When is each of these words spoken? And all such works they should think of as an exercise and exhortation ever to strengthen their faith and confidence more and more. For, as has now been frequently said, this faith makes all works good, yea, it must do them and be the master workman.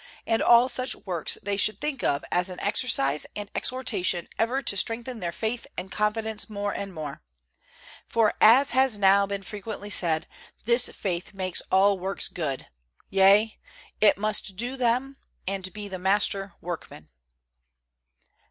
And 0.25 0.41
all 0.41 0.67
such 0.67 0.95
works 0.95 1.37
they 1.43 1.57
should 1.57 1.79
think 1.79 2.03
of 2.03 2.25
as 2.31 2.49
an 2.49 2.59
exercise 2.59 3.27
and 3.35 3.51
exhortation 3.53 4.27
ever 4.39 4.63
to 4.63 4.75
strengthen 4.75 5.19
their 5.19 5.31
faith 5.31 5.67
and 5.77 5.91
confidence 5.91 6.49
more 6.49 6.73
and 6.73 6.91
more. 6.91 7.21
For, 8.07 8.33
as 8.41 8.71
has 8.71 8.97
now 8.97 9.27
been 9.27 9.43
frequently 9.43 9.91
said, 9.91 10.25
this 10.65 10.89
faith 10.89 11.35
makes 11.35 11.61
all 11.71 11.99
works 11.99 12.29
good, 12.29 12.65
yea, 13.11 13.59
it 13.99 14.17
must 14.17 14.55
do 14.55 14.75
them 14.75 15.17
and 15.45 15.71
be 15.71 15.87
the 15.87 15.99
master 15.99 16.55
workman. 16.61 17.09